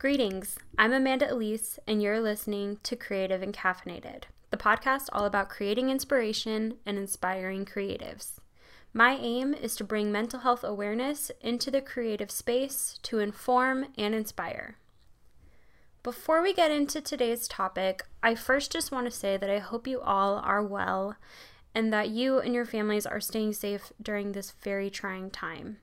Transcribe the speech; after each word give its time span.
Greetings, 0.00 0.56
I'm 0.78 0.92
Amanda 0.92 1.28
Elise, 1.28 1.80
and 1.88 2.00
you're 2.00 2.20
listening 2.20 2.78
to 2.84 2.94
Creative 2.94 3.42
and 3.42 3.52
Caffeinated, 3.52 4.26
the 4.52 4.56
podcast 4.56 5.08
all 5.12 5.24
about 5.24 5.48
creating 5.48 5.90
inspiration 5.90 6.74
and 6.86 6.96
inspiring 6.96 7.64
creatives. 7.64 8.34
My 8.92 9.16
aim 9.16 9.54
is 9.54 9.74
to 9.74 9.82
bring 9.82 10.12
mental 10.12 10.38
health 10.38 10.62
awareness 10.62 11.32
into 11.40 11.72
the 11.72 11.80
creative 11.80 12.30
space 12.30 13.00
to 13.02 13.18
inform 13.18 13.86
and 13.98 14.14
inspire. 14.14 14.76
Before 16.04 16.42
we 16.42 16.54
get 16.54 16.70
into 16.70 17.00
today's 17.00 17.48
topic, 17.48 18.04
I 18.22 18.36
first 18.36 18.70
just 18.70 18.92
want 18.92 19.06
to 19.06 19.10
say 19.10 19.36
that 19.36 19.50
I 19.50 19.58
hope 19.58 19.88
you 19.88 20.00
all 20.00 20.36
are 20.36 20.62
well 20.62 21.16
and 21.74 21.92
that 21.92 22.10
you 22.10 22.38
and 22.38 22.54
your 22.54 22.66
families 22.66 23.04
are 23.04 23.18
staying 23.18 23.54
safe 23.54 23.92
during 24.00 24.30
this 24.30 24.52
very 24.62 24.90
trying 24.90 25.28
time. 25.32 25.78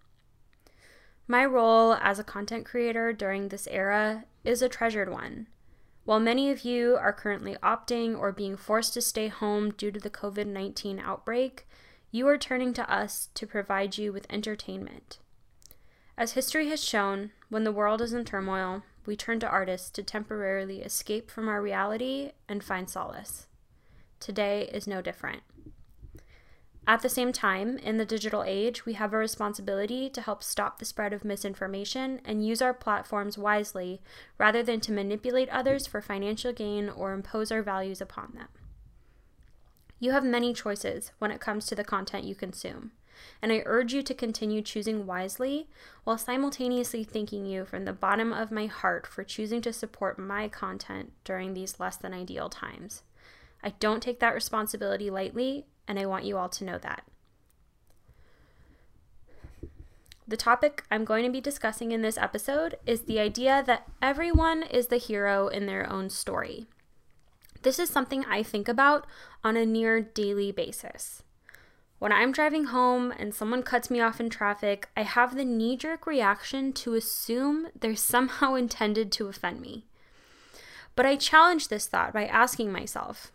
My 1.28 1.44
role 1.44 1.94
as 1.94 2.20
a 2.20 2.24
content 2.24 2.66
creator 2.66 3.12
during 3.12 3.50
this 3.50 3.68
era 3.72 4.26
is 4.44 4.62
a 4.62 4.70
treasured 4.70 5.10
one. 5.10 5.48
While 6.04 6.20
many 6.20 6.52
of 6.52 6.64
you 6.64 6.98
are 6.98 7.12
currently 7.12 7.56
opting 7.64 8.18
or 8.18 8.32
being 8.32 8.56
forced 8.56 8.94
to 8.94 9.02
stay 9.02 9.28
home 9.28 9.72
due 9.72 9.92
to 9.92 10.00
the 10.00 10.12
COVID 10.12 10.46
19 10.46 11.00
outbreak, 11.00 11.68
you 12.12 12.28
are 12.28 12.38
turning 12.38 12.74
to 12.74 12.92
us 12.92 13.30
to 13.34 13.48
provide 13.48 13.98
you 13.98 14.14
with 14.14 14.28
entertainment. 14.30 15.18
As 16.16 16.34
history 16.34 16.70
has 16.70 16.84
shown, 16.84 17.32
when 17.50 17.64
the 17.64 17.72
world 17.72 18.02
is 18.02 18.14
in 18.14 18.24
turmoil, 18.24 18.84
we 19.08 19.16
turn 19.16 19.40
to 19.40 19.50
artists 19.50 19.90
to 19.92 20.04
temporarily 20.04 20.82
escape 20.82 21.32
from 21.32 21.50
our 21.50 21.62
reality 21.62 22.32
and 22.48 22.64
find 22.64 22.88
solace. 22.88 23.48
Today 24.20 24.70
is 24.72 24.88
no 24.88 25.02
different. 25.02 25.42
At 26.88 27.02
the 27.02 27.10
same 27.10 27.32
time, 27.32 27.80
in 27.80 27.98
the 27.98 28.06
digital 28.06 28.44
age, 28.46 28.86
we 28.86 28.94
have 28.94 29.12
a 29.12 29.18
responsibility 29.18 30.08
to 30.12 30.22
help 30.22 30.44
stop 30.44 30.78
the 30.78 30.86
spread 30.86 31.14
of 31.14 31.26
misinformation 31.26 32.22
and 32.24 32.46
use 32.46 32.62
our 32.62 32.76
platforms 32.76 33.40
wisely 33.40 34.02
rather 34.38 34.62
than 34.62 34.80
to 34.82 34.92
manipulate 34.92 35.50
others 35.50 35.88
for 35.88 36.00
financial 36.00 36.54
gain 36.54 36.88
or 36.90 37.14
impose 37.14 37.52
our 37.52 37.64
values 37.64 38.02
upon 38.02 38.34
them. 38.36 38.50
You 40.00 40.12
have 40.12 40.24
many 40.24 40.54
choices 40.54 41.12
when 41.18 41.32
it 41.32 41.42
comes 41.42 41.66
to 41.68 41.76
the 41.76 41.84
content 41.84 42.26
you 42.26 42.36
consume, 42.36 42.92
and 43.42 43.52
I 43.52 43.64
urge 43.66 43.92
you 43.94 44.04
to 44.04 44.14
continue 44.14 44.62
choosing 44.62 45.08
wisely 45.08 45.68
while 46.04 46.20
simultaneously 46.20 47.04
thanking 47.04 47.48
you 47.48 47.66
from 47.66 47.86
the 47.86 47.94
bottom 47.94 48.32
of 48.32 48.52
my 48.52 48.68
heart 48.68 49.08
for 49.08 49.24
choosing 49.24 49.62
to 49.62 49.74
support 49.74 50.20
my 50.20 50.50
content 50.50 51.14
during 51.24 51.56
these 51.56 51.80
less 51.80 51.98
than 51.98 52.14
ideal 52.14 52.50
times. 52.50 53.02
I 53.64 53.70
don't 53.80 54.04
take 54.04 54.20
that 54.20 54.36
responsibility 54.36 55.10
lightly, 55.10 55.66
and 55.88 56.00
I 56.00 56.06
want 56.06 56.26
you 56.26 56.38
all 56.38 56.50
to 56.50 56.64
know 56.64 56.78
that. 56.80 57.04
The 60.28 60.38
topic 60.38 60.84
I'm 60.90 61.06
going 61.06 61.24
to 61.24 61.32
be 61.32 61.42
discussing 61.42 61.92
in 61.92 62.02
this 62.02 62.18
episode 62.18 62.78
is 62.88 63.02
the 63.02 63.20
idea 63.20 63.64
that 63.68 63.88
everyone 64.02 64.64
is 64.64 64.88
the 64.88 64.98
hero 64.98 65.48
in 65.48 65.68
their 65.68 65.88
own 65.92 66.10
story. 66.10 66.66
This 67.62 67.78
is 67.78 67.90
something 67.90 68.26
I 68.26 68.42
think 68.42 68.68
about 68.68 69.06
on 69.44 69.56
a 69.56 69.66
near 69.66 70.02
daily 70.02 70.52
basis. 70.52 71.22
When 72.00 72.12
I'm 72.12 72.32
driving 72.32 72.66
home 72.66 73.14
and 73.18 73.34
someone 73.34 73.64
cuts 73.64 73.90
me 73.90 74.02
off 74.02 74.20
in 74.20 74.30
traffic, 74.30 74.90
I 74.98 75.04
have 75.04 75.36
the 75.36 75.46
knee 75.46 75.78
jerk 75.78 76.06
reaction 76.06 76.74
to 76.74 76.96
assume 76.96 77.68
they're 77.80 77.96
somehow 78.14 78.56
intended 78.56 79.12
to 79.14 79.28
offend 79.28 79.62
me. 79.62 79.86
But 80.96 81.06
I 81.06 81.18
challenge 81.18 81.68
this 81.68 81.88
thought 81.88 82.14
by 82.14 82.26
asking 82.26 82.72
myself 82.72 83.32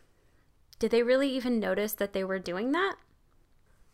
did 0.80 0.90
they 0.90 1.04
really 1.04 1.28
even 1.28 1.60
notice 1.60 1.92
that 1.92 2.12
they 2.12 2.24
were 2.24 2.40
doing 2.40 2.72
that? 2.72 2.96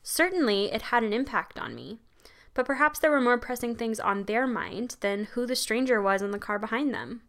Certainly, 0.02 0.72
it 0.72 0.82
had 0.82 1.02
an 1.02 1.12
impact 1.12 1.58
on 1.58 1.74
me, 1.74 1.98
but 2.54 2.64
perhaps 2.64 3.00
there 3.00 3.10
were 3.10 3.20
more 3.20 3.36
pressing 3.36 3.74
things 3.74 4.00
on 4.00 4.24
their 4.24 4.46
mind 4.46 4.96
than 5.00 5.24
who 5.24 5.46
the 5.46 5.56
stranger 5.56 6.00
was 6.00 6.22
in 6.22 6.30
the 6.30 6.38
car 6.38 6.58
behind 6.58 6.94
them. 6.94 7.22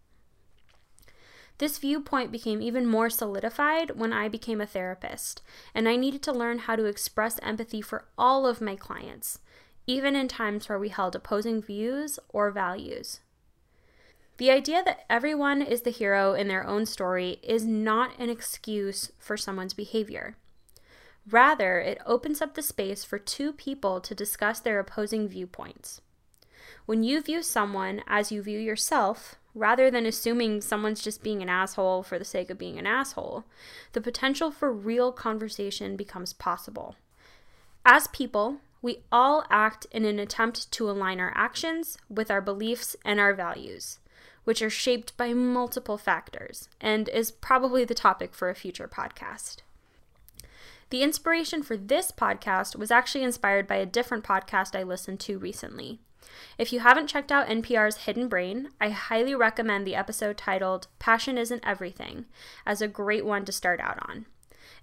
This 1.58 1.80
viewpoint 1.80 2.32
became 2.32 2.62
even 2.62 2.86
more 2.86 3.10
solidified 3.10 3.92
when 4.00 4.14
I 4.14 4.28
became 4.28 4.62
a 4.62 4.68
therapist, 4.68 5.42
and 5.74 5.90
I 5.90 5.96
needed 5.96 6.22
to 6.24 6.32
learn 6.32 6.60
how 6.60 6.76
to 6.76 6.86
express 6.86 7.40
empathy 7.42 7.82
for 7.82 8.06
all 8.16 8.46
of 8.46 8.62
my 8.62 8.76
clients, 8.76 9.40
even 9.88 10.16
in 10.16 10.28
times 10.28 10.70
where 10.70 10.78
we 10.78 10.90
held 10.90 11.16
opposing 11.16 11.64
views 11.64 12.20
or 12.30 12.52
values. 12.52 13.22
The 14.38 14.52
idea 14.52 14.84
that 14.86 15.04
everyone 15.10 15.64
is 15.64 15.82
the 15.82 15.90
hero 15.90 16.34
in 16.34 16.48
their 16.48 16.66
own 16.66 16.86
story 16.86 17.40
is 17.42 17.66
not 17.66 18.12
an 18.20 18.30
excuse 18.30 19.12
for 19.18 19.36
someone's 19.36 19.74
behavior. 19.74 20.36
Rather, 21.30 21.80
it 21.80 22.00
opens 22.06 22.40
up 22.40 22.54
the 22.54 22.62
space 22.62 23.04
for 23.04 23.18
two 23.18 23.52
people 23.52 24.00
to 24.00 24.14
discuss 24.14 24.60
their 24.60 24.80
opposing 24.80 25.28
viewpoints. 25.28 26.02
When 26.86 27.04
you 27.04 27.22
view 27.22 27.42
someone 27.42 28.04
as 28.06 28.32
you 28.32 28.44
view 28.44 28.60
yourself, 28.60 29.36
rather 29.56 29.90
than 29.90 30.06
assuming 30.06 30.62
someone's 30.62 31.02
just 31.02 31.24
being 31.24 31.42
an 31.42 31.50
asshole 31.50 32.04
for 32.04 32.20
the 32.20 32.24
sake 32.24 32.52
of 32.52 32.60
being 32.60 32.78
an 32.78 32.86
asshole, 32.86 33.44
the 33.94 34.02
potential 34.02 34.52
for 34.52 34.72
real 34.72 35.12
conversation 35.12 35.98
becomes 35.98 36.32
possible. 36.32 36.96
As 37.84 38.08
people, 38.08 38.58
we 38.84 39.00
all 39.12 39.44
act 39.50 39.88
in 39.92 40.06
an 40.06 40.20
attempt 40.20 40.72
to 40.74 40.90
align 40.90 41.20
our 41.20 41.34
actions 41.36 41.98
with 42.08 42.30
our 42.30 42.42
beliefs 42.42 42.96
and 43.04 43.20
our 43.20 43.34
values 43.34 43.98
which 44.48 44.62
are 44.62 44.70
shaped 44.70 45.18
by 45.18 45.34
multiple 45.34 45.98
factors 45.98 46.70
and 46.80 47.10
is 47.10 47.32
probably 47.32 47.84
the 47.84 47.94
topic 47.94 48.34
for 48.34 48.50
a 48.50 48.56
future 48.56 48.88
podcast. 48.88 49.58
The 50.90 51.04
inspiration 51.04 51.64
for 51.64 51.76
this 51.76 52.14
podcast 52.14 52.78
was 52.78 52.90
actually 52.90 53.26
inspired 53.26 53.68
by 53.68 53.76
a 53.76 53.86
different 53.86 54.24
podcast 54.24 54.74
I 54.74 54.84
listened 54.84 55.20
to 55.20 55.38
recently. 55.38 56.00
If 56.58 56.72
you 56.72 56.80
haven't 56.80 57.08
checked 57.08 57.30
out 57.30 57.50
NPR's 57.50 58.06
Hidden 58.06 58.30
Brain, 58.30 58.70
I 58.80 58.92
highly 58.92 59.36
recommend 59.36 59.86
the 59.86 59.96
episode 59.96 60.38
titled 60.38 60.88
Passion 60.98 61.38
Isn't 61.38 61.68
Everything 61.68 62.24
as 62.66 62.82
a 62.82 62.88
great 62.88 63.26
one 63.26 63.44
to 63.44 63.52
start 63.52 63.82
out 63.82 64.00
on. 64.08 64.28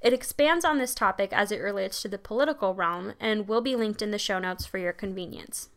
It 0.03 0.13
expands 0.13 0.67
on 0.67 0.77
this 0.77 0.95
topic 0.95 1.33
as 1.33 1.51
it 1.51 1.63
relates 1.63 2.03
to 2.03 2.09
the 2.09 2.19
political 2.19 2.75
realm 2.75 3.15
and 3.19 3.49
will 3.49 3.63
be 3.63 3.77
linked 3.77 4.03
in 4.03 4.11
the 4.11 4.19
show 4.19 4.39
notes 4.39 4.67
for 4.67 4.77
your 4.77 4.93
convenience. 4.93 5.71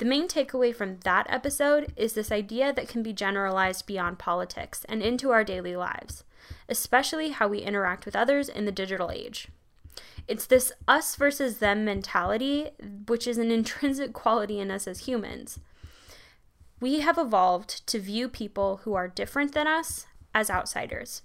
The 0.00 0.06
main 0.06 0.28
takeaway 0.28 0.74
from 0.74 1.00
that 1.04 1.26
episode 1.28 1.92
is 1.94 2.14
this 2.14 2.32
idea 2.32 2.72
that 2.72 2.88
can 2.88 3.02
be 3.02 3.12
generalized 3.12 3.84
beyond 3.84 4.18
politics 4.18 4.86
and 4.88 5.02
into 5.02 5.28
our 5.28 5.44
daily 5.44 5.76
lives, 5.76 6.24
especially 6.70 7.32
how 7.32 7.48
we 7.48 7.58
interact 7.58 8.06
with 8.06 8.16
others 8.16 8.48
in 8.48 8.64
the 8.64 8.72
digital 8.72 9.10
age. 9.10 9.48
It's 10.26 10.46
this 10.46 10.72
us 10.88 11.16
versus 11.16 11.58
them 11.58 11.84
mentality, 11.84 12.70
which 13.08 13.26
is 13.26 13.36
an 13.36 13.50
intrinsic 13.50 14.14
quality 14.14 14.58
in 14.58 14.70
us 14.70 14.88
as 14.88 15.00
humans. 15.00 15.60
We 16.80 17.00
have 17.00 17.18
evolved 17.18 17.86
to 17.88 18.00
view 18.00 18.30
people 18.30 18.80
who 18.84 18.94
are 18.94 19.06
different 19.06 19.52
than 19.52 19.66
us 19.66 20.06
as 20.34 20.48
outsiders, 20.48 21.20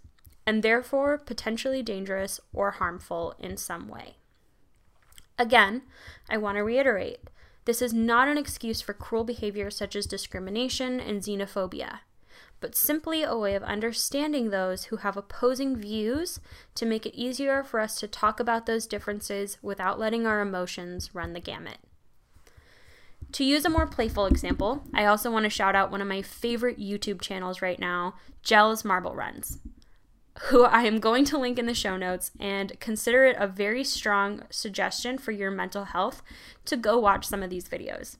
and 0.46 0.62
therefore 0.62 1.18
potentially 1.18 1.82
dangerous 1.82 2.42
or 2.52 2.72
harmful 2.72 3.36
in 3.40 3.56
some 3.56 3.88
way. 3.88 4.18
Again, 5.40 5.84
I 6.30 6.36
want 6.36 6.58
to 6.58 6.64
reiterate 6.66 7.20
this 7.66 7.82
is 7.82 7.94
not 7.94 8.28
an 8.28 8.38
excuse 8.38 8.80
for 8.82 8.94
cruel 8.94 9.24
behavior 9.24 9.70
such 9.70 9.96
as 9.96 10.06
discrimination 10.06 11.00
and 11.00 11.22
xenophobia, 11.22 12.00
but 12.60 12.76
simply 12.76 13.24
a 13.24 13.36
way 13.36 13.56
of 13.56 13.64
understanding 13.64 14.50
those 14.50 14.86
who 14.86 14.98
have 14.98 15.18
opposing 15.18 15.76
views 15.76 16.40
to 16.76 16.86
make 16.86 17.06
it 17.06 17.16
easier 17.16 17.64
for 17.64 17.80
us 17.80 18.00
to 18.00 18.08
talk 18.08 18.40
about 18.40 18.66
those 18.66 18.88
differences 18.88 19.58
without 19.62 20.00
letting 20.00 20.28
our 20.28 20.42
emotions 20.42 21.14
run 21.14 21.34
the 21.34 21.40
gamut. 21.40 21.78
To 23.32 23.44
use 23.44 23.66
a 23.66 23.70
more 23.70 23.88
playful 23.88 24.28
example, 24.28 24.84
I 24.94 25.06
also 25.06 25.32
want 25.32 25.44
to 25.46 25.50
shout 25.50 25.76
out 25.76 25.92
one 25.92 26.02
of 26.02 26.08
my 26.08 26.22
favorite 26.22 26.80
YouTube 26.80 27.20
channels 27.20 27.62
right 27.62 27.80
now, 27.80 28.14
Jelle's 28.44 28.86
Marble 28.86 29.16
Runs 29.16 29.60
who 30.44 30.64
I 30.64 30.84
am 30.84 31.00
going 31.00 31.26
to 31.26 31.38
link 31.38 31.58
in 31.58 31.66
the 31.66 31.74
show 31.74 31.98
notes, 31.98 32.32
and 32.40 32.80
consider 32.80 33.26
it 33.26 33.38
a 33.40 33.48
very 33.48 33.84
strong 33.84 34.44
suggestion 34.50 35.18
for 35.18 35.32
your 35.32 35.52
mental 35.52 35.86
health 35.86 36.22
to 36.66 36.76
go 36.76 37.00
watch 37.00 37.26
some 37.26 37.42
of 37.42 37.50
these 37.50 37.70
videos. 37.70 38.18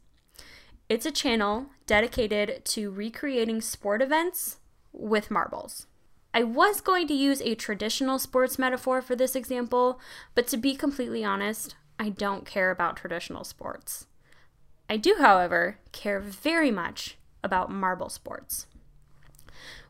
It's 0.88 1.06
a 1.06 1.12
channel 1.12 1.68
dedicated 1.88 2.64
to 2.66 2.92
recreating 2.92 3.60
sport 3.60 4.02
events 4.02 4.58
with 4.94 5.32
marbles. 5.32 5.88
I 6.34 6.44
was 6.44 6.82
going 6.82 7.08
to 7.08 7.14
use 7.14 7.42
a 7.42 7.56
traditional 7.56 8.20
sports 8.20 8.60
metaphor 8.60 9.02
for 9.02 9.16
this 9.16 9.36
example, 9.36 10.00
but 10.36 10.48
to 10.48 10.58
be 10.58 10.76
completely 10.76 11.24
honest, 11.24 11.76
I 11.98 12.10
don't 12.10 12.46
care 12.46 12.72
about 12.72 12.98
traditional 12.98 13.44
sports. 13.44 14.08
I 14.90 14.98
do, 14.98 15.16
however, 15.20 15.80
care 15.92 16.20
very 16.20 16.72
much 16.72 17.18
about 17.44 17.72
marble 17.72 18.10
sports. 18.10 18.68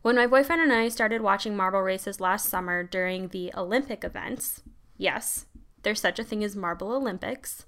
When 0.01 0.15
my 0.15 0.27
boyfriend 0.27 0.62
and 0.62 0.73
I 0.73 0.89
started 0.89 1.21
watching 1.21 1.56
marble 1.56 1.81
races 1.81 2.19
last 2.19 2.50
summer 2.50 2.83
during 2.83 3.29
the 3.29 3.51
Olympic 3.56 4.03
events, 4.03 4.62
yes, 4.97 5.45
there's 5.83 6.01
such 6.01 6.19
a 6.19 6.23
thing 6.23 6.44
as 6.44 6.56
Marble 6.56 6.91
Olympics, 6.91 7.65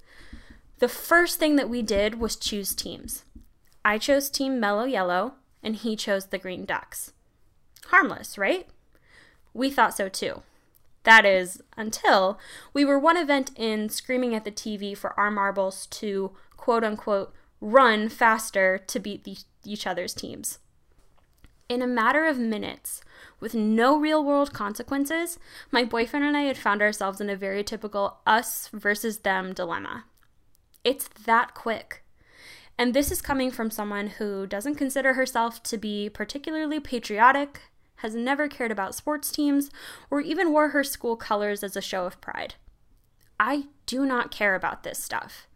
the 0.80 0.88
first 0.88 1.40
thing 1.40 1.56
that 1.56 1.70
we 1.70 1.82
did 1.82 2.20
was 2.20 2.36
choose 2.36 2.76
teams. 2.76 3.24
I 3.84 3.98
chose 3.98 4.30
Team 4.30 4.60
Mellow 4.60 4.84
Yellow, 4.84 5.36
and 5.64 5.76
he 5.76 5.96
chose 5.96 6.28
the 6.28 6.38
Green 6.38 6.66
Ducks. 6.66 7.14
Harmless, 7.86 8.38
right? 8.38 8.68
We 9.54 9.70
thought 9.70 9.96
so 9.96 10.10
too. 10.10 10.44
That 11.04 11.26
is, 11.26 11.62
until 11.78 12.38
we 12.74 12.84
were 12.84 13.00
one 13.00 13.18
event 13.18 13.52
in 13.56 13.90
screaming 13.90 14.36
at 14.36 14.44
the 14.44 14.52
TV 14.52 14.96
for 14.96 15.18
our 15.18 15.32
marbles 15.32 15.88
to 15.88 16.32
quote 16.58 16.84
unquote 16.84 17.34
run 17.62 18.10
faster 18.10 18.78
to 18.78 19.00
beat 19.00 19.24
the, 19.24 19.38
each 19.64 19.88
other's 19.88 20.14
teams. 20.14 20.60
In 21.70 21.82
a 21.82 21.88
matter 21.88 22.26
of 22.26 22.40
minutes, 22.40 23.02
with 23.42 23.54
no 23.54 23.98
real 23.98 24.24
world 24.24 24.54
consequences, 24.54 25.38
my 25.70 25.84
boyfriend 25.84 26.26
and 26.26 26.38
I 26.38 26.44
had 26.44 26.58
found 26.58 26.82
ourselves 26.82 27.20
in 27.20 27.30
a 27.30 27.36
very 27.36 27.62
typical 27.62 28.20
us 28.26 28.70
versus 28.72 29.20
them 29.20 29.52
dilemma. 29.54 30.06
It's 30.86 31.10
that 31.26 31.54
quick. 31.54 32.06
And 32.78 32.94
this 32.94 33.12
is 33.12 33.22
coming 33.22 33.52
from 33.52 33.70
someone 33.70 34.08
who 34.08 34.48
doesn't 34.48 34.76
consider 34.76 35.16
herself 35.16 35.62
to 35.64 35.78
be 35.78 36.10
particularly 36.10 36.80
patriotic, 36.80 37.64
has 37.98 38.16
never 38.16 38.48
cared 38.48 38.72
about 38.72 38.96
sports 38.96 39.30
teams, 39.30 39.70
or 40.10 40.22
even 40.22 40.54
wore 40.54 40.70
her 40.70 40.86
school 40.86 41.18
colors 41.18 41.64
as 41.64 41.76
a 41.76 41.82
show 41.82 42.06
of 42.06 42.22
pride. 42.22 42.56
I 43.40 43.66
do 43.86 44.06
not 44.06 44.32
care 44.32 44.56
about 44.56 44.84
this 44.84 45.04
stuff, 45.04 45.48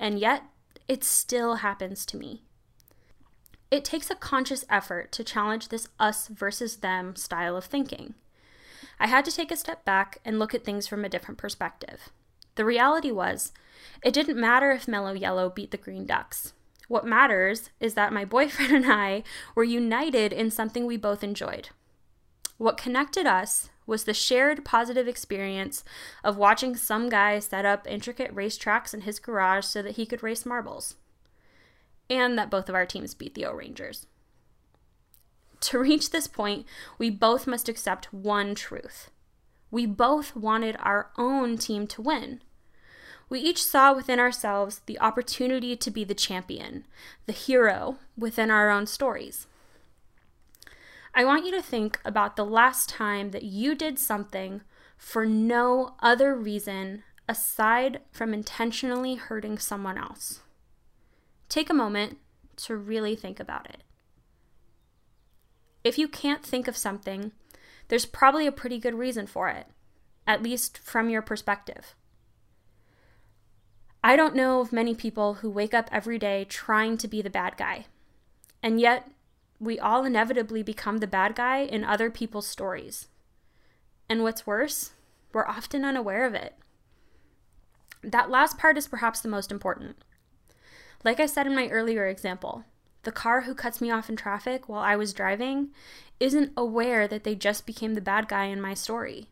and 0.00 0.18
yet 0.18 0.42
it 0.88 1.04
still 1.04 1.56
happens 1.56 2.04
to 2.06 2.16
me. 2.16 2.42
It 3.70 3.84
takes 3.84 4.10
a 4.10 4.16
conscious 4.16 4.64
effort 4.68 5.12
to 5.12 5.22
challenge 5.22 5.68
this 5.68 5.88
us 6.00 6.26
versus 6.26 6.78
them 6.78 7.14
style 7.14 7.56
of 7.56 7.64
thinking. 7.64 8.14
I 8.98 9.06
had 9.06 9.24
to 9.26 9.32
take 9.32 9.52
a 9.52 9.56
step 9.56 9.84
back 9.84 10.18
and 10.24 10.38
look 10.38 10.54
at 10.54 10.64
things 10.64 10.88
from 10.88 11.04
a 11.04 11.08
different 11.08 11.38
perspective. 11.38 12.10
The 12.56 12.64
reality 12.64 13.12
was, 13.12 13.52
it 14.02 14.12
didn't 14.12 14.40
matter 14.40 14.72
if 14.72 14.88
Mellow 14.88 15.12
Yellow 15.12 15.48
beat 15.48 15.70
the 15.70 15.76
Green 15.76 16.04
Ducks. 16.04 16.52
What 16.88 17.06
matters 17.06 17.70
is 17.78 17.94
that 17.94 18.12
my 18.12 18.24
boyfriend 18.36 18.72
and 18.72 18.92
I 18.92 19.22
were 19.54 19.62
united 19.62 20.32
in 20.32 20.50
something 20.50 20.84
we 20.84 20.96
both 20.96 21.22
enjoyed. 21.22 21.68
What 22.58 22.76
connected 22.76 23.24
us 23.24 23.70
was 23.86 24.02
the 24.04 24.12
shared 24.12 24.64
positive 24.64 25.06
experience 25.06 25.84
of 26.24 26.36
watching 26.36 26.74
some 26.74 27.08
guy 27.08 27.38
set 27.38 27.64
up 27.64 27.86
intricate 27.88 28.34
racetracks 28.34 28.92
in 28.92 29.02
his 29.02 29.20
garage 29.20 29.64
so 29.64 29.80
that 29.80 29.96
he 29.96 30.06
could 30.06 30.24
race 30.24 30.44
marbles 30.44 30.96
and 32.10 32.36
that 32.36 32.50
both 32.50 32.68
of 32.68 32.74
our 32.74 32.84
teams 32.84 33.14
beat 33.14 33.34
the 33.34 33.46
O'rangers. 33.46 34.06
To 35.60 35.78
reach 35.78 36.10
this 36.10 36.26
point, 36.26 36.66
we 36.98 37.08
both 37.08 37.46
must 37.46 37.68
accept 37.68 38.12
one 38.12 38.54
truth. 38.54 39.10
We 39.70 39.86
both 39.86 40.34
wanted 40.34 40.76
our 40.80 41.10
own 41.16 41.56
team 41.56 41.86
to 41.88 42.02
win. 42.02 42.42
We 43.28 43.38
each 43.38 43.62
saw 43.62 43.94
within 43.94 44.18
ourselves 44.18 44.80
the 44.86 44.98
opportunity 44.98 45.76
to 45.76 45.90
be 45.90 46.02
the 46.02 46.14
champion, 46.14 46.86
the 47.26 47.32
hero 47.32 47.98
within 48.16 48.50
our 48.50 48.70
own 48.70 48.86
stories. 48.86 49.46
I 51.14 51.24
want 51.24 51.44
you 51.44 51.52
to 51.52 51.62
think 51.62 52.00
about 52.04 52.34
the 52.34 52.44
last 52.44 52.88
time 52.88 53.30
that 53.30 53.44
you 53.44 53.74
did 53.74 53.98
something 53.98 54.62
for 54.96 55.26
no 55.26 55.94
other 56.00 56.34
reason 56.34 57.04
aside 57.28 58.00
from 58.10 58.34
intentionally 58.34 59.14
hurting 59.14 59.58
someone 59.58 59.96
else. 59.96 60.40
Take 61.50 61.68
a 61.68 61.74
moment 61.74 62.16
to 62.56 62.76
really 62.76 63.16
think 63.16 63.40
about 63.40 63.68
it. 63.68 63.82
If 65.82 65.98
you 65.98 66.06
can't 66.06 66.44
think 66.44 66.68
of 66.68 66.76
something, 66.76 67.32
there's 67.88 68.06
probably 68.06 68.46
a 68.46 68.52
pretty 68.52 68.78
good 68.78 68.94
reason 68.94 69.26
for 69.26 69.48
it, 69.48 69.66
at 70.28 70.42
least 70.44 70.78
from 70.78 71.10
your 71.10 71.22
perspective. 71.22 71.96
I 74.04 74.14
don't 74.14 74.36
know 74.36 74.60
of 74.60 74.72
many 74.72 74.94
people 74.94 75.34
who 75.34 75.50
wake 75.50 75.74
up 75.74 75.88
every 75.90 76.18
day 76.18 76.46
trying 76.48 76.96
to 76.98 77.08
be 77.08 77.20
the 77.20 77.28
bad 77.28 77.56
guy. 77.56 77.86
And 78.62 78.80
yet, 78.80 79.10
we 79.58 79.78
all 79.78 80.04
inevitably 80.04 80.62
become 80.62 80.98
the 80.98 81.08
bad 81.08 81.34
guy 81.34 81.58
in 81.58 81.82
other 81.82 82.10
people's 82.10 82.46
stories. 82.46 83.08
And 84.08 84.22
what's 84.22 84.46
worse, 84.46 84.92
we're 85.32 85.48
often 85.48 85.84
unaware 85.84 86.24
of 86.24 86.34
it. 86.34 86.54
That 88.04 88.30
last 88.30 88.56
part 88.56 88.78
is 88.78 88.86
perhaps 88.86 89.20
the 89.20 89.28
most 89.28 89.50
important. 89.50 89.96
Like 91.04 91.20
I 91.20 91.26
said 91.26 91.46
in 91.46 91.54
my 91.54 91.68
earlier 91.68 92.06
example, 92.06 92.64
the 93.02 93.12
car 93.12 93.42
who 93.42 93.54
cuts 93.54 93.80
me 93.80 93.90
off 93.90 94.10
in 94.10 94.16
traffic 94.16 94.68
while 94.68 94.82
I 94.82 94.96
was 94.96 95.14
driving 95.14 95.70
isn't 96.18 96.52
aware 96.56 97.08
that 97.08 97.24
they 97.24 97.34
just 97.34 97.64
became 97.64 97.94
the 97.94 98.00
bad 98.02 98.28
guy 98.28 98.44
in 98.44 98.60
my 98.60 98.74
story 98.74 99.28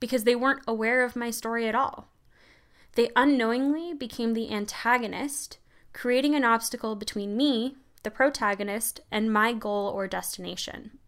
because 0.00 0.24
they 0.24 0.34
weren't 0.34 0.62
aware 0.66 1.04
of 1.04 1.14
my 1.14 1.30
story 1.30 1.68
at 1.68 1.74
all. 1.76 2.08
They 2.94 3.10
unknowingly 3.14 3.94
became 3.94 4.34
the 4.34 4.52
antagonist, 4.52 5.58
creating 5.92 6.34
an 6.34 6.44
obstacle 6.44 6.96
between 6.96 7.36
me, 7.36 7.76
the 8.02 8.10
protagonist, 8.10 9.00
and 9.10 9.32
my 9.32 9.52
goal 9.52 9.88
or 9.88 10.08
destination. 10.08 10.98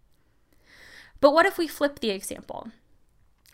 But 1.20 1.32
what 1.32 1.46
if 1.46 1.58
we 1.58 1.66
flip 1.66 1.98
the 1.98 2.10
example? 2.10 2.70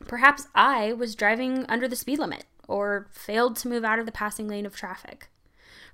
Perhaps 0.07 0.49
I 0.55 0.93
was 0.93 1.15
driving 1.15 1.65
under 1.69 1.89
the 1.89 1.97
speed 1.97 2.19
limit 2.19 2.45
or 2.69 3.09
failed 3.11 3.57
to 3.57 3.69
move 3.69 3.85
out 3.85 3.99
of 3.99 4.07
the 4.07 4.13
passing 4.13 4.49
lane 4.49 4.67
of 4.67 4.77
traffic. 4.77 5.29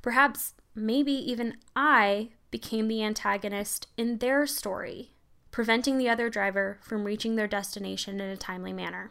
Perhaps, 0.02 0.54
maybe 0.74 1.12
even 1.12 1.56
I 1.74 2.30
became 2.50 2.88
the 2.88 3.02
antagonist 3.02 3.88
in 3.96 4.18
their 4.18 4.46
story, 4.46 5.12
preventing 5.50 5.98
the 5.98 6.08
other 6.08 6.30
driver 6.30 6.78
from 6.80 7.04
reaching 7.04 7.36
their 7.36 7.46
destination 7.46 8.20
in 8.20 8.30
a 8.30 8.36
timely 8.36 8.72
manner. 8.72 9.10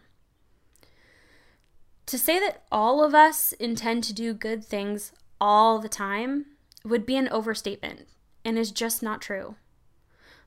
To 2.08 2.18
say 2.18 2.40
that 2.40 2.64
all 2.72 3.04
of 3.04 3.14
us 3.14 3.52
intend 3.54 4.04
to 4.06 4.14
do 4.14 4.34
good 4.34 4.64
things 4.64 5.12
all 5.42 5.80
the 5.80 5.90
time 5.90 6.46
would 6.86 7.06
be 7.06 7.18
an 7.18 7.28
overstatement 7.30 8.08
and 8.46 8.58
is 8.58 8.72
just 8.72 9.04
not 9.04 9.22
true. 9.22 9.56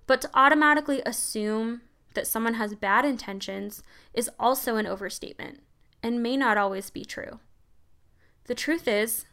But 0.06 0.22
to 0.22 0.30
automatically 0.34 1.02
assume 1.04 1.82
that 2.14 2.26
someone 2.26 2.54
has 2.54 2.74
bad 2.74 3.04
intentions 3.04 3.82
is 4.14 4.30
also 4.38 4.76
an 4.76 4.86
overstatement 4.86 5.60
and 6.02 6.22
may 6.22 6.36
not 6.36 6.56
always 6.56 6.90
be 6.90 7.04
true. 7.04 7.40
The 8.44 8.54
truth 8.54 8.88
is, 8.88 9.26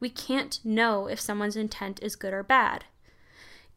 we 0.00 0.10
can't 0.10 0.60
know 0.64 1.06
if 1.06 1.20
someone's 1.20 1.56
intent 1.56 2.00
is 2.02 2.16
good 2.16 2.32
or 2.32 2.42
bad. 2.42 2.84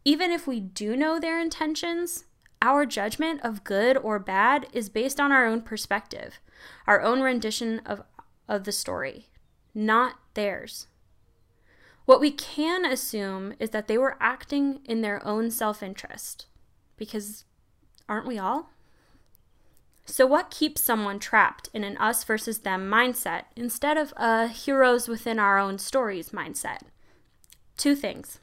Even 0.03 0.31
if 0.31 0.47
we 0.47 0.59
do 0.59 0.95
know 0.95 1.19
their 1.19 1.39
intentions, 1.39 2.25
our 2.61 2.85
judgment 2.85 3.41
of 3.43 3.63
good 3.63 3.97
or 3.97 4.19
bad 4.19 4.67
is 4.73 4.89
based 4.89 5.19
on 5.19 5.31
our 5.31 5.45
own 5.45 5.61
perspective, 5.61 6.39
our 6.85 7.01
own 7.01 7.21
rendition 7.21 7.79
of, 7.85 8.03
of 8.47 8.63
the 8.63 8.71
story, 8.71 9.27
not 9.73 10.15
theirs. 10.33 10.87
What 12.05 12.19
we 12.19 12.31
can 12.31 12.85
assume 12.85 13.53
is 13.59 13.69
that 13.71 13.87
they 13.87 13.97
were 13.97 14.17
acting 14.19 14.81
in 14.85 15.01
their 15.01 15.25
own 15.25 15.51
self 15.51 15.81
interest, 15.81 16.47
because 16.97 17.45
aren't 18.09 18.27
we 18.27 18.37
all? 18.37 18.69
So, 20.05 20.25
what 20.25 20.49
keeps 20.49 20.81
someone 20.81 21.19
trapped 21.19 21.69
in 21.73 21.83
an 21.83 21.97
us 21.97 22.23
versus 22.23 22.59
them 22.59 22.89
mindset 22.89 23.43
instead 23.55 23.97
of 23.97 24.13
a 24.17 24.47
heroes 24.47 25.07
within 25.07 25.39
our 25.39 25.57
own 25.57 25.77
stories 25.77 26.29
mindset? 26.29 26.79
Two 27.77 27.95
things 27.95 28.39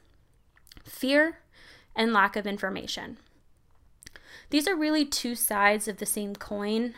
fear 0.83 1.39
and 1.95 2.13
lack 2.13 2.35
of 2.35 2.47
information. 2.47 3.17
These 4.49 4.67
are 4.67 4.75
really 4.75 5.05
two 5.05 5.35
sides 5.35 5.87
of 5.87 5.97
the 5.97 6.05
same 6.05 6.35
coin. 6.35 6.95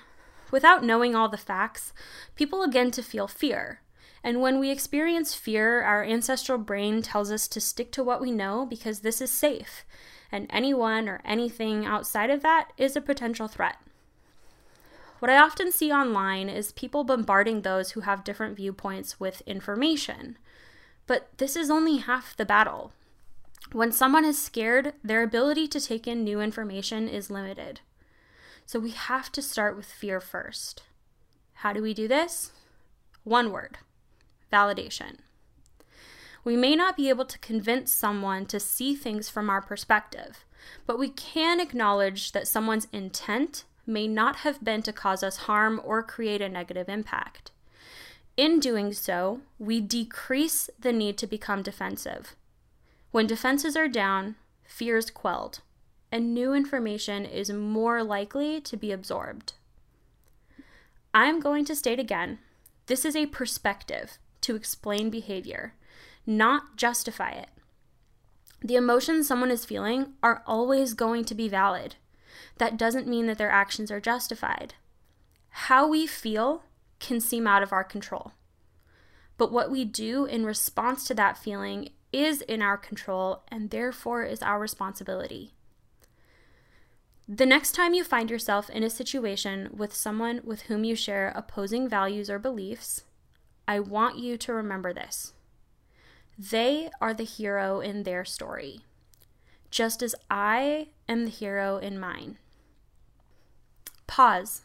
Without 0.52 0.84
knowing 0.84 1.16
all 1.16 1.30
the 1.30 1.38
facts, 1.38 1.94
people 2.36 2.66
begin 2.66 2.92
to 2.92 3.04
feel 3.04 3.28
fear. 3.28 3.82
And 4.24 4.42
when 4.42 4.60
we 4.60 4.70
experience 4.70 5.34
fear, 5.34 5.82
our 5.82 6.04
ancestral 6.04 6.58
brain 6.58 7.02
tells 7.02 7.32
us 7.32 7.48
to 7.50 7.60
stick 7.60 7.92
to 7.94 8.04
what 8.04 8.22
we 8.22 8.32
know 8.32 8.66
because 8.66 9.00
this 9.00 9.20
is 9.22 9.32
safe, 9.32 9.84
and 10.32 10.48
anyone 10.50 11.10
or 11.10 11.22
anything 11.26 11.86
outside 11.86 12.30
of 12.30 12.42
that 12.44 12.72
is 12.78 12.96
a 12.96 13.02
potential 13.02 13.48
threat. 13.48 13.78
What 15.22 15.30
I 15.30 15.38
often 15.38 15.72
see 15.72 15.92
online 15.92 16.50
is 16.50 16.72
people 16.72 17.04
bombarding 17.04 17.62
those 17.62 17.92
who 17.92 18.00
have 18.00 18.24
different 18.24 18.58
viewpoints 18.58 19.20
with 19.20 19.44
information. 19.46 20.36
But 21.06 21.30
this 21.38 21.56
is 21.56 21.70
only 21.70 21.98
half 21.98 22.36
the 22.36 22.44
battle. 22.44 22.92
When 23.72 23.92
someone 23.92 24.26
is 24.26 24.42
scared, 24.42 24.94
their 25.04 25.22
ability 25.22 25.68
to 25.68 25.80
take 25.80 26.08
in 26.08 26.24
new 26.24 26.42
information 26.42 27.08
is 27.08 27.30
limited. 27.30 27.82
So 28.66 28.80
we 28.80 28.90
have 28.90 29.32
to 29.34 29.44
start 29.44 29.78
with 29.78 29.86
fear 29.86 30.20
first. 30.20 30.82
How 31.54 31.72
do 31.72 31.84
we 31.84 31.94
do 31.94 32.08
this? 32.08 32.52
One 33.24 33.52
word 33.52 33.78
validation. 34.52 35.18
We 36.44 36.58
may 36.58 36.76
not 36.76 36.98
be 36.98 37.10
able 37.10 37.26
to 37.26 37.38
convince 37.38 37.94
someone 37.94 38.48
to 38.48 38.60
see 38.60 38.96
things 38.96 39.30
from 39.30 39.52
our 39.52 39.62
perspective, 39.62 40.46
but 40.88 40.98
we 40.98 41.10
can 41.10 41.60
acknowledge 41.60 42.32
that 42.32 42.48
someone's 42.48 42.88
intent 42.92 43.66
may 43.86 44.08
not 44.08 44.38
have 44.38 44.64
been 44.64 44.82
to 44.84 44.94
cause 44.94 45.24
us 45.24 45.38
harm 45.38 45.82
or 45.84 46.04
create 46.04 46.42
a 46.42 46.50
negative 46.50 46.88
impact. 46.90 47.52
In 48.38 48.60
doing 48.60 48.94
so, 48.94 49.42
we 49.60 49.82
decrease 49.82 50.70
the 50.80 50.94
need 50.94 51.18
to 51.18 51.28
become 51.28 51.62
defensive. 51.62 52.36
When 53.12 53.28
defenses 53.28 53.76
are 53.76 53.90
down, 53.90 54.36
fear 54.66 54.98
is 54.98 55.10
quelled, 55.10 55.60
and 56.12 56.34
new 56.34 56.54
information 56.54 57.26
is 57.26 57.52
more 57.52 58.04
likely 58.04 58.62
to 58.62 58.78
be 58.78 58.92
absorbed. 58.92 59.54
I'm 61.14 61.40
going 61.40 61.66
to 61.66 61.76
state 61.76 62.00
again 62.00 62.40
this 62.88 63.06
is 63.06 63.16
a 63.16 63.28
perspective 63.28 64.18
to 64.42 64.56
explain 64.56 65.10
behavior, 65.10 65.76
not 66.26 66.76
justify 66.76 67.32
it. 67.32 67.50
The 68.62 68.76
emotions 68.76 69.28
someone 69.28 69.52
is 69.52 69.66
feeling 69.66 70.14
are 70.22 70.44
always 70.46 70.94
going 70.94 71.26
to 71.26 71.36
be 71.36 71.48
valid 71.48 71.96
that 72.58 72.78
doesn't 72.78 73.08
mean 73.08 73.28
that 73.28 73.38
their 73.38 73.52
actions 73.52 73.92
are 73.92 74.00
justified. 74.00 74.76
How 75.50 75.88
we 75.88 76.08
feel 76.08 76.64
can 77.00 77.20
seem 77.20 77.48
out 77.48 77.64
of 77.64 77.74
our 77.74 77.84
control. 77.84 78.34
But 79.38 79.52
what 79.52 79.72
we 79.72 79.86
do 79.86 80.26
in 80.26 80.46
response 80.46 81.08
to 81.08 81.14
that 81.16 81.38
feeling 81.38 81.90
is 82.14 82.42
in 82.42 82.62
our 82.62 82.78
control 82.78 83.44
and 83.48 83.70
therefore 83.70 84.24
is 84.24 84.42
our 84.42 84.60
responsibility. 84.60 85.54
The 87.28 87.46
next 87.46 87.72
time 87.72 87.94
you 87.94 88.04
find 88.04 88.30
yourself 88.30 88.70
in 88.70 88.84
a 88.84 88.90
situation 88.90 89.70
with 89.76 89.94
someone 89.94 90.42
with 90.44 90.64
whom 90.64 90.84
you 90.84 90.96
share 90.96 91.32
opposing 91.36 91.88
values 91.88 92.30
or 92.30 92.40
beliefs, 92.40 93.04
I 93.68 93.80
want 93.80 94.18
you 94.18 94.38
to 94.38 94.54
remember 94.54 94.94
this. 94.94 95.34
They 96.38 96.90
are 97.00 97.14
the 97.14 97.24
hero 97.24 97.80
in 97.80 98.04
their 98.04 98.26
story, 98.26 98.82
just 99.72 100.04
as 100.04 100.14
I 100.30 100.90
am 101.08 101.24
the 101.24 101.32
hero 101.32 101.78
in 101.78 101.98
mine. 101.98 102.38
Pause 104.06 104.64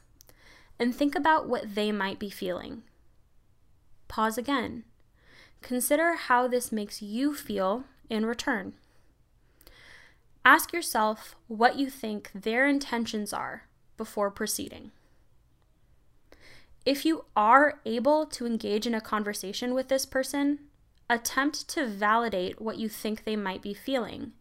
and 0.79 0.95
think 0.95 1.15
about 1.15 1.49
what 1.49 1.75
they 1.77 1.93
might 1.93 2.19
be 2.19 2.29
feeling. 2.29 2.83
Pause 4.09 4.39
again. 4.39 4.85
Consider 5.63 6.15
how 6.15 6.47
this 6.47 6.71
makes 6.71 7.01
you 7.01 7.35
feel 7.35 7.85
in 8.11 8.27
return. 8.27 8.75
Ask 10.45 10.73
yourself 10.73 11.35
what 11.49 11.79
you 11.79 11.89
think 11.89 12.31
their 12.35 12.67
intentions 12.67 13.33
are 13.33 13.63
before 13.97 14.31
proceeding. 14.31 14.91
If 16.85 17.05
you 17.05 17.25
are 17.35 17.81
able 17.85 18.27
to 18.27 18.47
engage 18.47 18.87
in 18.87 18.95
a 18.95 19.01
conversation 19.01 19.75
with 19.75 19.89
this 19.89 20.07
person, 20.07 20.61
attempt 21.11 21.69
to 21.69 21.87
validate 21.87 22.61
what 22.61 22.79
you 22.79 22.89
think 22.89 23.25
they 23.25 23.35
might 23.35 23.63
be 23.63 23.75
feeling 23.75 24.33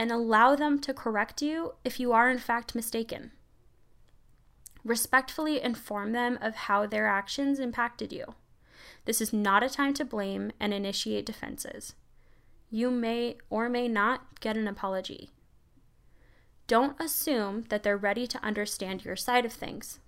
and 0.00 0.10
allow 0.10 0.56
them 0.56 0.78
to 0.78 0.94
correct 0.94 1.42
you 1.42 1.74
if 1.84 2.00
you 2.00 2.10
are 2.10 2.30
in 2.30 2.38
fact 2.38 2.74
mistaken. 2.74 3.32
Respectfully 4.82 5.60
inform 5.60 6.12
them 6.12 6.38
of 6.40 6.54
how 6.54 6.86
their 6.86 7.06
actions 7.06 7.58
impacted 7.58 8.10
you. 8.10 8.34
This 9.04 9.20
is 9.20 9.30
not 9.30 9.62
a 9.62 9.68
time 9.68 9.92
to 9.92 10.04
blame 10.06 10.52
and 10.58 10.72
initiate 10.72 11.26
defenses. 11.26 11.92
You 12.70 12.90
may 12.90 13.36
or 13.50 13.68
may 13.68 13.88
not 13.88 14.40
get 14.40 14.56
an 14.56 14.66
apology. 14.66 15.28
Don't 16.66 16.98
assume 16.98 17.66
that 17.68 17.82
they're 17.82 17.98
ready 17.98 18.26
to 18.26 18.42
understand 18.42 19.04
your 19.04 19.16
side 19.16 19.44
of 19.44 19.52
things. 19.52 19.98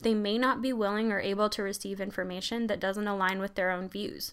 They 0.00 0.12
may 0.12 0.38
not 0.38 0.60
be 0.60 0.72
willing 0.72 1.12
or 1.12 1.20
able 1.20 1.50
to 1.50 1.62
receive 1.62 2.00
information 2.00 2.66
that 2.66 2.80
doesn't 2.80 3.06
align 3.06 3.38
with 3.38 3.54
their 3.54 3.70
own 3.70 3.88
views. 3.88 4.32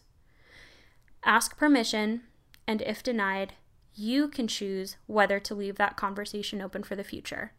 Ask 1.24 1.56
permission, 1.56 2.22
and 2.66 2.82
if 2.82 3.04
denied, 3.04 3.54
you 3.98 4.27
can 4.27 4.48
choose 4.48 4.98
whether 5.08 5.39
to 5.39 5.56
leave 5.56 5.75
that 5.75 5.98
conversation 5.98 6.62
open 6.62 6.84
for 6.84 6.96
the 6.96 7.04
future. 7.04 7.51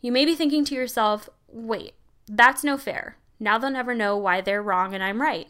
You 0.00 0.12
may 0.12 0.24
be 0.24 0.34
thinking 0.34 0.64
to 0.66 0.74
yourself, 0.74 1.28
wait, 1.48 1.94
that's 2.26 2.64
no 2.64 2.76
fair. 2.76 3.16
Now 3.38 3.58
they'll 3.58 3.70
never 3.70 3.94
know 3.94 4.16
why 4.16 4.40
they're 4.40 4.62
wrong 4.62 4.94
and 4.94 5.02
I'm 5.02 5.20
right. 5.20 5.48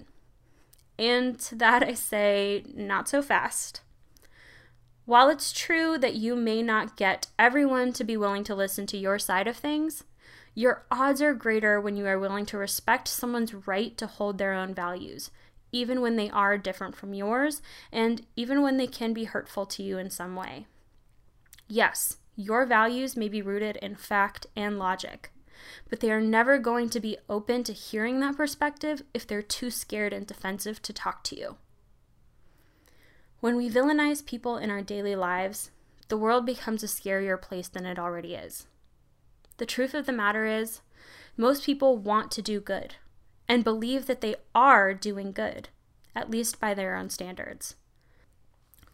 And 0.98 1.38
to 1.40 1.54
that 1.56 1.82
I 1.82 1.94
say, 1.94 2.64
not 2.74 3.08
so 3.08 3.22
fast. 3.22 3.82
While 5.04 5.28
it's 5.28 5.52
true 5.52 5.98
that 5.98 6.14
you 6.14 6.34
may 6.34 6.62
not 6.62 6.96
get 6.96 7.28
everyone 7.38 7.92
to 7.92 8.02
be 8.02 8.16
willing 8.16 8.42
to 8.44 8.54
listen 8.54 8.86
to 8.88 8.96
your 8.96 9.18
side 9.18 9.46
of 9.46 9.56
things, 9.56 10.02
your 10.54 10.84
odds 10.90 11.22
are 11.22 11.34
greater 11.34 11.80
when 11.80 11.96
you 11.96 12.06
are 12.06 12.18
willing 12.18 12.46
to 12.46 12.58
respect 12.58 13.06
someone's 13.06 13.54
right 13.54 13.96
to 13.98 14.06
hold 14.06 14.38
their 14.38 14.54
own 14.54 14.74
values, 14.74 15.30
even 15.76 16.00
when 16.00 16.16
they 16.16 16.30
are 16.30 16.56
different 16.56 16.96
from 16.96 17.12
yours, 17.12 17.60
and 17.92 18.24
even 18.34 18.62
when 18.62 18.78
they 18.78 18.86
can 18.86 19.12
be 19.12 19.24
hurtful 19.24 19.66
to 19.66 19.82
you 19.82 19.98
in 19.98 20.08
some 20.08 20.34
way. 20.34 20.66
Yes, 21.68 22.16
your 22.34 22.64
values 22.64 23.16
may 23.16 23.28
be 23.28 23.42
rooted 23.42 23.76
in 23.76 23.94
fact 23.94 24.46
and 24.56 24.78
logic, 24.78 25.30
but 25.90 26.00
they 26.00 26.10
are 26.10 26.20
never 26.20 26.58
going 26.58 26.88
to 26.90 27.00
be 27.00 27.18
open 27.28 27.62
to 27.64 27.72
hearing 27.72 28.20
that 28.20 28.36
perspective 28.36 29.02
if 29.12 29.26
they're 29.26 29.42
too 29.42 29.70
scared 29.70 30.12
and 30.12 30.26
defensive 30.26 30.80
to 30.82 30.92
talk 30.92 31.22
to 31.24 31.38
you. 31.38 31.56
When 33.40 33.56
we 33.56 33.70
villainize 33.70 34.24
people 34.24 34.56
in 34.56 34.70
our 34.70 34.82
daily 34.82 35.14
lives, 35.14 35.70
the 36.08 36.16
world 36.16 36.46
becomes 36.46 36.82
a 36.82 36.86
scarier 36.86 37.40
place 37.40 37.68
than 37.68 37.84
it 37.84 37.98
already 37.98 38.34
is. 38.34 38.66
The 39.58 39.66
truth 39.66 39.92
of 39.92 40.06
the 40.06 40.12
matter 40.12 40.46
is, 40.46 40.80
most 41.36 41.64
people 41.64 41.98
want 41.98 42.30
to 42.32 42.42
do 42.42 42.60
good 42.60 42.94
and 43.48 43.64
believe 43.64 44.06
that 44.06 44.20
they 44.20 44.36
are 44.54 44.94
doing 44.94 45.32
good, 45.32 45.68
at 46.14 46.30
least 46.30 46.60
by 46.60 46.74
their 46.74 46.96
own 46.96 47.10
standards. 47.10 47.76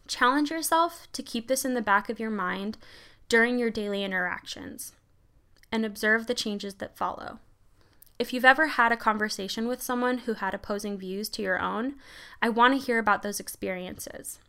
Challenge 0.07 0.51
yourself 0.51 1.07
to 1.13 1.23
keep 1.23 1.47
this 1.47 1.63
in 1.65 1.73
the 1.73 1.81
back 1.81 2.09
of 2.09 2.19
your 2.19 2.29
mind 2.29 2.77
during 3.29 3.57
your 3.57 3.69
daily 3.69 4.03
interactions 4.03 4.93
and 5.71 5.85
observe 5.85 6.27
the 6.27 6.33
changes 6.33 6.75
that 6.75 6.97
follow. 6.97 7.39
If 8.19 8.31
you've 8.31 8.45
ever 8.45 8.67
had 8.67 8.91
a 8.91 8.97
conversation 8.97 9.67
with 9.67 9.81
someone 9.81 10.19
who 10.19 10.35
had 10.35 10.53
opposing 10.53 10.97
views 10.97 11.29
to 11.29 11.41
your 11.41 11.59
own, 11.59 11.95
I 12.41 12.49
want 12.49 12.79
to 12.79 12.85
hear 12.85 12.99
about 12.99 13.23
those 13.23 13.39
experiences. 13.39 14.39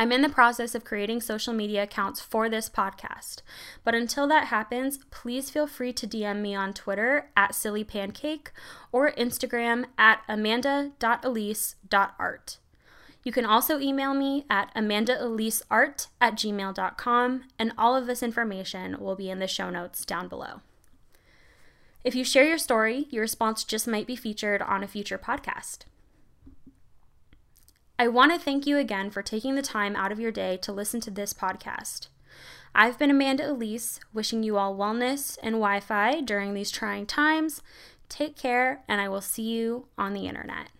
I'm 0.00 0.10
in 0.12 0.22
the 0.22 0.30
process 0.30 0.74
of 0.74 0.82
creating 0.82 1.20
social 1.20 1.52
media 1.52 1.82
accounts 1.82 2.22
for 2.22 2.48
this 2.48 2.70
podcast, 2.70 3.42
but 3.84 3.94
until 3.94 4.26
that 4.28 4.46
happens, 4.46 4.98
please 5.10 5.50
feel 5.50 5.66
free 5.66 5.92
to 5.92 6.06
DM 6.06 6.40
me 6.40 6.54
on 6.54 6.72
Twitter 6.72 7.28
at 7.36 7.52
sillypancake 7.52 8.46
or 8.92 9.12
Instagram 9.12 9.84
at 9.98 10.22
amanda.elise.art. 10.26 12.58
You 13.24 13.30
can 13.30 13.44
also 13.44 13.78
email 13.78 14.14
me 14.14 14.46
at 14.48 14.74
amandaeliseart 14.74 16.06
at 16.18 16.34
gmail.com, 16.34 17.42
and 17.58 17.72
all 17.76 17.94
of 17.94 18.06
this 18.06 18.22
information 18.22 18.96
will 18.98 19.16
be 19.16 19.28
in 19.28 19.38
the 19.38 19.46
show 19.46 19.68
notes 19.68 20.06
down 20.06 20.28
below. 20.28 20.62
If 22.04 22.14
you 22.14 22.24
share 22.24 22.48
your 22.48 22.56
story, 22.56 23.06
your 23.10 23.20
response 23.20 23.64
just 23.64 23.86
might 23.86 24.06
be 24.06 24.16
featured 24.16 24.62
on 24.62 24.82
a 24.82 24.88
future 24.88 25.18
podcast. 25.18 25.80
I 28.00 28.08
want 28.08 28.32
to 28.32 28.38
thank 28.38 28.66
you 28.66 28.78
again 28.78 29.10
for 29.10 29.20
taking 29.20 29.56
the 29.56 29.60
time 29.60 29.94
out 29.94 30.10
of 30.10 30.18
your 30.18 30.32
day 30.32 30.56
to 30.62 30.72
listen 30.72 31.02
to 31.02 31.10
this 31.10 31.34
podcast. 31.34 32.08
I've 32.74 32.98
been 32.98 33.10
Amanda 33.10 33.50
Elise, 33.50 34.00
wishing 34.14 34.42
you 34.42 34.56
all 34.56 34.74
wellness 34.74 35.36
and 35.42 35.56
Wi 35.56 35.80
Fi 35.80 36.22
during 36.22 36.54
these 36.54 36.70
trying 36.70 37.04
times. 37.04 37.60
Take 38.08 38.38
care, 38.38 38.80
and 38.88 39.02
I 39.02 39.10
will 39.10 39.20
see 39.20 39.42
you 39.42 39.84
on 39.98 40.14
the 40.14 40.26
internet. 40.26 40.70